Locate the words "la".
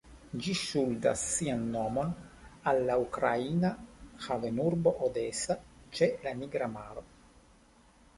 2.87-2.95, 6.25-6.35